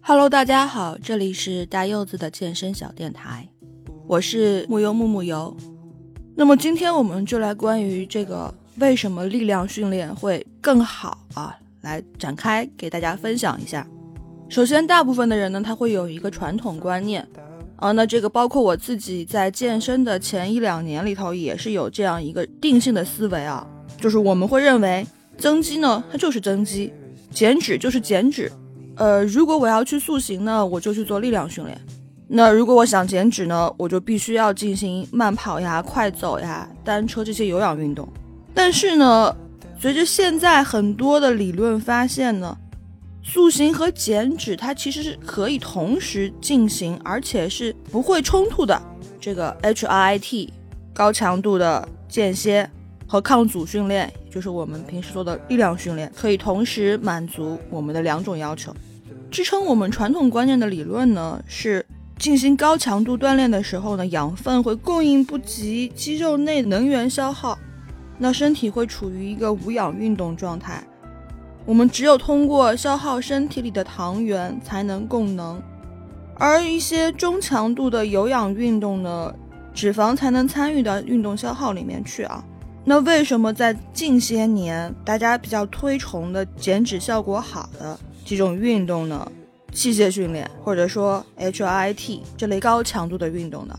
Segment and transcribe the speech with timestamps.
[0.00, 3.48] Hello，大家好，这里是大柚子的健身小电台，
[4.06, 5.56] 我是木油木木油。
[6.36, 13.86] 那么今天我们就来关于这个为什么力量训练会更好啊，来展开给大家分享一下。
[14.48, 17.26] 首先，大部分的人呢，他会有一个传统观念
[17.76, 23.66] 啊，那这个包括我自己在健身的前一两年里头也是有这样一个定性的思维啊，
[23.98, 26.92] 就是我们会认为增肌呢，它就是增肌。
[27.30, 28.50] 减脂就是减脂，
[29.00, 31.74] 呃，如果我要去塑形呢，我就去做力量训练；
[32.28, 38.06] 那如果我想减脂呢，我就必须要进行慢跑呀、快走呀、单车这些有氧运动。
[38.52, 39.34] 但是呢，
[39.78, 42.54] 随着现在很多的理论发现呢，
[43.22, 48.78] 塑形和减脂它其实是可以同时进行，而且是不会冲突的。
[49.18, 50.50] 这个 HIIT
[50.92, 52.68] 高强度的间歇。
[53.06, 58.72] 和抗阻训练，就是我们平时做的力量训练，可以同时满足我们的两种要求。
[59.30, 61.86] 支撑我们传统观念的理论呢，是
[62.18, 67.56] 进行高强度锻炼的时候呢，养分会供应不及肌肉内能源消耗，
[68.18, 70.82] 那身体会处于一个无氧运动状态。
[71.64, 75.62] 我们只有通过消耗身体里的糖原才能供能，
[76.34, 79.32] 而一些中强度的有氧运动呢，
[79.72, 82.44] 脂肪才能参与到运动消耗里面去啊。
[82.82, 87.96] 那为什么在近些年大家比较推崇的减脂效果好的
[88.30, 89.28] 几种运动呢？
[89.72, 93.76] 器械训练或者说 H I T 这类高强度的运动呢？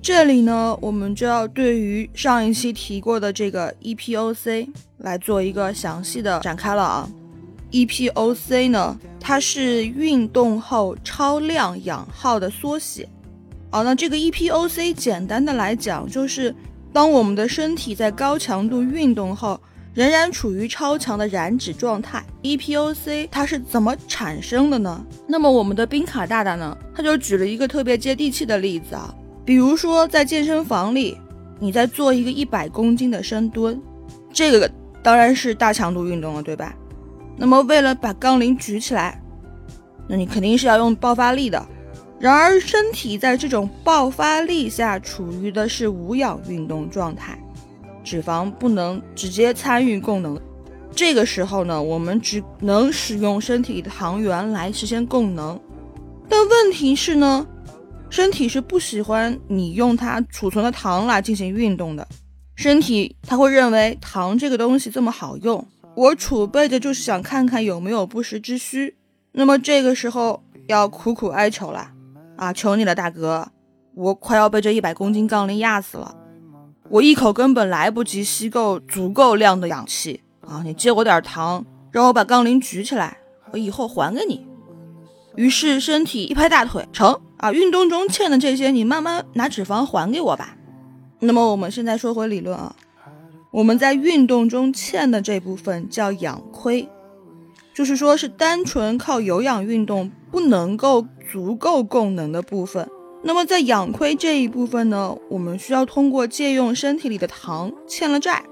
[0.00, 7.10] 这里呢，我们就要对于上一期提过的这个 EPOC 来做一个详细的展开了啊。
[7.72, 13.08] EPOC 呢，它是运动后超量氧耗的缩写。
[13.68, 16.54] 好，那这个 EPOC 简单的来讲就是。
[16.90, 19.60] 当我们的身体在高强度运动后，
[19.94, 25.04] 仍然处于超强的燃脂状态，EPOC 它是怎么产生的呢？
[25.26, 29.12] 那么我们的冰卡大大呢，他就举了一个特别接地气的例子啊，
[29.44, 31.18] 比如说在健身房里，
[31.58, 33.80] 你在做一个一百公斤的深蹲，
[34.32, 34.70] 这个
[35.02, 36.74] 当然是大强度运动了，对吧？
[37.36, 39.20] 那么为了把杠铃举起来，
[40.06, 41.66] 那你肯定是要用爆发力的。
[42.20, 47.38] 然而，身体在这种爆发力下处于的是无氧运动状态，
[48.08, 50.40] 脂肪不能直接参与供能。
[50.94, 55.60] 这个时候呢，我们只能使用身体里的糖原来实现供能。
[56.26, 57.46] 但问题是呢，
[58.08, 62.08] 身体是不喜欢你用它储存的糖来进行运动的。
[62.56, 68.96] 身体它会认为糖这个东西这么好用，我储备着就是想看看有没有不时之需。
[69.32, 71.90] 那么这个时候要苦苦哀求了。
[72.36, 73.48] 啊，求你了，大哥，
[73.94, 76.14] 我快要被这一百公斤杠铃压死了，
[76.90, 80.62] 我一口根本来不及吸够足够量的氧气啊！
[80.64, 83.18] 你借我点糖，让我把杠铃举起来，
[83.52, 84.46] 我以后还给你。
[85.36, 87.52] 于是身体一拍大腿，成啊！
[87.52, 90.56] 运动中欠的这些，你慢慢拿脂肪还给我吧。
[91.20, 92.74] 那么我们现在说回理论啊，
[93.50, 96.88] 我们在运动中欠的这部分叫氧亏。
[97.74, 102.88] 就是说，是单纯靠有氧运动不能够足够供能的部分。
[103.22, 108.42] 那么在氧亏这一部分呢，我们需要通过借用身体里的糖欠了债。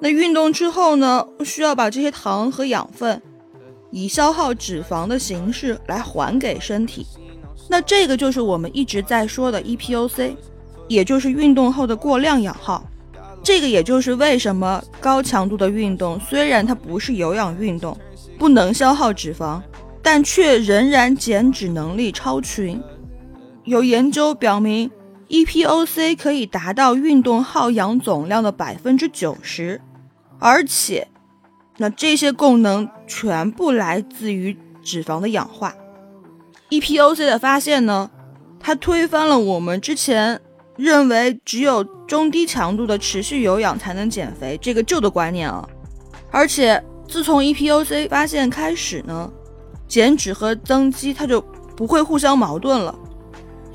[0.00, 3.20] 那运动之后呢，需要把这些糖和养分
[3.90, 7.06] 以消耗脂肪的形式来还给身体。
[7.68, 10.36] 那这个就是我们一直在说的 EPOC，
[10.88, 12.84] 也就是运动后的过量氧耗。
[13.42, 17.96] 这个也就是为什么高强度的运动虽然它不是有氧运动。
[18.38, 19.62] 不能消耗脂肪，
[20.02, 22.78] 但却仍然减脂能力超群。
[23.66, 24.90] 有研究表明
[25.28, 29.80] ，EPOC 可以达到运动耗氧总量的百分之九十，
[30.38, 31.08] 而且，
[31.76, 35.74] 那这些功能全部来自于脂肪的氧化。
[36.70, 38.10] EPOC 的发现呢，
[38.58, 40.40] 它推翻了我们之前
[40.76, 45.68] 认为只有中低强度的持续有氧才能减肥这个旧的观念啊，
[46.30, 46.82] 而且。
[47.08, 49.30] 自从 EPOC 发现开始呢，
[49.86, 51.40] 减脂和增肌它就
[51.76, 52.92] 不会互相矛盾了。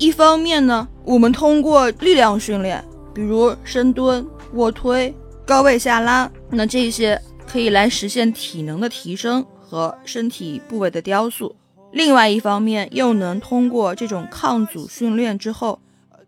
[0.02, 2.84] 一方面呢，我们通过力量训练，
[3.14, 5.14] 比如深蹲、卧推、
[5.46, 7.16] 高位下拉，那这些
[7.46, 11.54] 可以来实现体能的提升和身体部位的雕塑；
[11.92, 15.78] 另外一方面，又能通过这种抗阻训练之后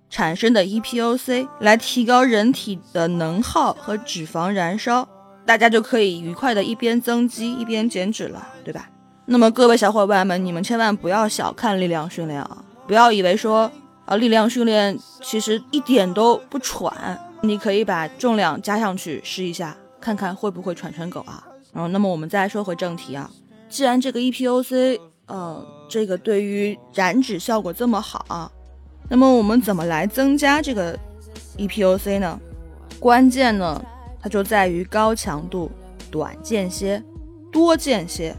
[0.08, 5.08] 产生的 EPOC 来提高人体的能耗和脂肪燃烧。
[5.44, 8.88] 大家就可以愉快的一边增肌一边减脂了，对吧？
[9.26, 12.64] 那么各位小伙伴们，你们千万不要小看力量训练啊！
[12.86, 13.70] 不要以为说
[14.04, 21.42] 啊，力量训练其实一点都不喘，你可以把重量加上去试一下，看看会不会喘成狗啊！
[21.72, 23.30] 然后，那么我们再说回正题啊，
[23.68, 28.50] 既然这个 EPOC，呃，这个对于燃脂效果这么好啊。
[29.08, 30.98] 那么我们怎么来增加这个
[31.56, 32.38] EPOC 呢？
[33.00, 33.82] 关键呢，
[34.20, 35.70] 它就在于高强度、
[36.10, 37.02] 短间歇、
[37.50, 38.36] 多间歇。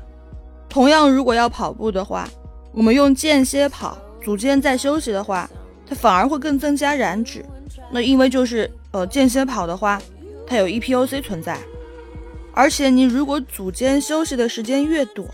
[0.69, 2.27] 同样，如果要跑步的话，
[2.71, 5.47] 我们用间歇跑，组间在休息的话，
[5.87, 7.45] 它反而会更增加燃脂。
[7.91, 10.01] 那因为就是呃间歇跑的话，
[10.47, 11.59] 它有 EPOC 存在，
[12.51, 15.29] 而且你如果组间休息的时间越短，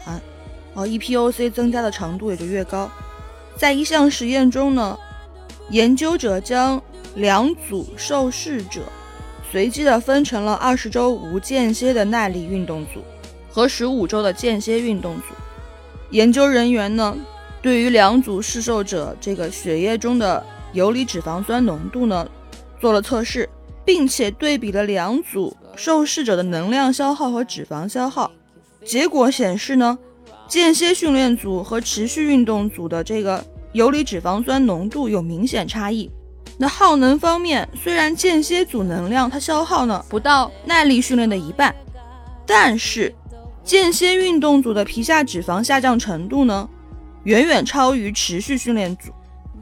[0.75, 2.91] 啊 EPOC 增加的程度也就越高。
[3.55, 4.99] 在一项实验中呢，
[5.69, 6.83] 研究者将
[7.15, 8.81] 两组受试者
[9.49, 13.01] 随机的分成了二十周无间歇的耐力运动组。
[13.49, 15.33] 和十五周的间歇运动组，
[16.09, 17.17] 研究人员呢，
[17.61, 20.43] 对于两组试受者这个血液中的
[20.73, 22.27] 游离脂肪酸浓度呢，
[22.79, 23.47] 做了测试，
[23.85, 28.31] 并且对比了两组受试者的能量消耗和脂肪消耗。
[28.83, 29.97] 结果显示呢，
[30.47, 36.09] 间歇训练组和持续运动组的这个游离脂肪酸浓度有明显差异。
[36.57, 41.75] 那耗能方面，虽然间歇组能量它消耗呢不到耐力训练的一半，
[42.45, 43.13] 但是。
[43.63, 46.67] 间歇运动组的皮下脂肪下降程度呢，
[47.23, 49.12] 远远超于持续训练组，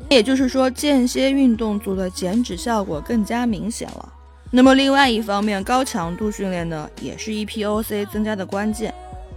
[0.10, 4.14] 也就是说，间歇运动组的减脂效果更加明显了。
[4.50, 8.94] 那么，另外一方面，高强度训练呢，也是 EPOC 增加的关键。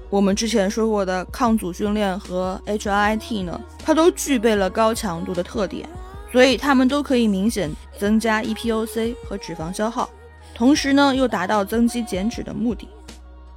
[0.09, 5.89] 我们之前说过的抗阻训练和 HIIT 呢，它都具备了高强度的特点，
[6.31, 10.09] 所以它们都可以明显增加 EPOC 和脂肪消耗，
[10.55, 12.89] 同时呢，又达到增肌减脂的目的。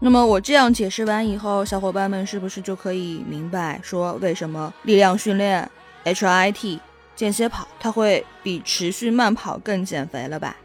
[0.06, 5.68] 那么我这样解释完以后，小伙伴们是不是就可以明白说为什么力量训练、
[6.04, 6.80] H I T、
[7.16, 10.56] 间歇跑它会比持续慢跑更减肥了吧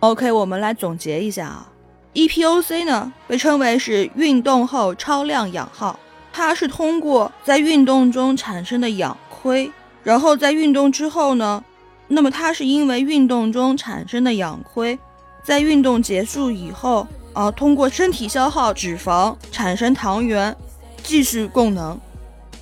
[0.00, 1.66] ？OK，我们来总结一下啊
[2.12, 5.98] ，EPOC 呢被称为是运动后超量氧耗，
[6.30, 11.64] 它是通过在运动中产生的氧亏，然后在运动之后呢，
[12.08, 14.98] 那么它是因为运动中产生的氧亏，
[15.42, 17.08] 在运动结束以后。
[17.32, 20.56] 啊，通过身体消耗脂肪产生糖原，
[21.02, 21.98] 继续供能。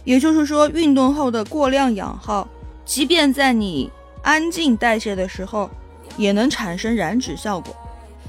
[0.05, 2.47] 也就是说，运动后的过量氧耗，
[2.85, 3.91] 即便在你
[4.23, 5.69] 安静代谢的时候，
[6.17, 7.75] 也能产生燃脂效果。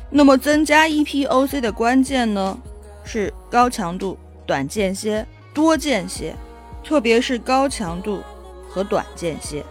[0.09, 2.57] 那么，增加 EPOC 的关键呢，
[3.03, 6.35] 是高强度、短间歇、多间歇，
[6.83, 8.21] 特别是高强度
[8.69, 9.63] 和短间歇。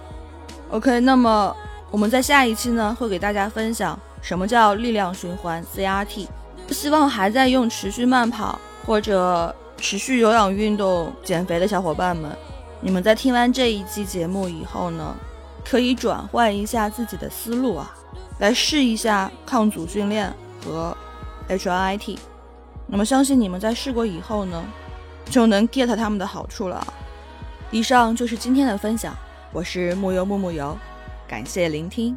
[0.71, 1.55] OK，那么
[1.91, 6.26] 我们在下一期呢，会给大家分享什么叫力量循环 CRT。
[6.69, 12.31] 希望还在用持续慢跑或者持续有氧运动减肥的小伙伴们，
[12.81, 15.15] 你们在听完这一期节目以后呢，
[15.65, 17.94] 可以转换一下自己的思路啊，
[18.38, 20.32] 来试一下抗阻训练
[20.65, 20.97] 和
[21.49, 22.19] HIIT。
[22.87, 24.64] 那么相信你们在试过以后呢，
[25.26, 26.87] 就能 get 他们的好处了。
[27.71, 29.14] 以上就是今天的分享，
[29.53, 30.76] 我是木油木木油，
[31.26, 32.17] 感谢聆听。